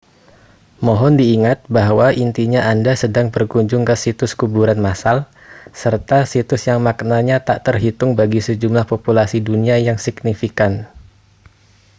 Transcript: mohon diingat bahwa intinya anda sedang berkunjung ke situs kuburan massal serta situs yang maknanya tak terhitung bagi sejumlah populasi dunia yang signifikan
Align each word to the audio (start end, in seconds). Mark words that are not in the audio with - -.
mohon 0.87 1.13
diingat 1.21 1.59
bahwa 1.77 2.07
intinya 2.23 2.61
anda 2.71 2.93
sedang 3.03 3.27
berkunjung 3.35 3.83
ke 3.89 3.93
situs 4.03 4.33
kuburan 4.39 4.79
massal 4.87 5.17
serta 5.81 6.17
situs 6.33 6.63
yang 6.69 6.79
maknanya 6.87 7.37
tak 7.47 7.59
terhitung 7.67 8.11
bagi 8.19 8.41
sejumlah 8.47 8.85
populasi 8.91 9.37
dunia 9.49 9.75
yang 9.87 9.97
signifikan 10.05 10.73